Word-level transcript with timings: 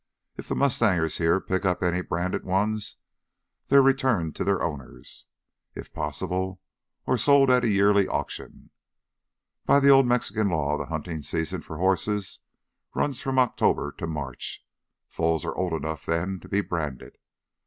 If 0.35 0.47
the 0.47 0.55
mustangers 0.55 1.19
here 1.19 1.39
pick 1.39 1.63
up 1.63 1.83
any 1.83 2.01
branded 2.01 2.43
ones, 2.43 2.97
they're 3.67 3.83
returned 3.83 4.35
to 4.35 4.43
the 4.43 4.59
owners, 4.59 5.27
if 5.75 5.93
possible, 5.93 6.59
or 7.05 7.19
sold 7.19 7.51
at 7.51 7.63
a 7.63 7.69
yearly 7.69 8.07
auction. 8.07 8.71
By 9.67 9.79
the 9.79 9.89
old 9.89 10.07
Mexican 10.07 10.49
law 10.49 10.75
the 10.75 10.87
hunting 10.87 11.21
season 11.21 11.61
for 11.61 11.77
horses 11.77 12.39
runs 12.95 13.21
from 13.21 13.37
October 13.37 13.91
to 13.99 14.07
March. 14.07 14.65
Foals 15.07 15.45
are 15.45 15.53
old 15.53 15.73
enough 15.73 16.07
then 16.07 16.39
to 16.39 16.49
be 16.49 16.61
branded. 16.61 17.19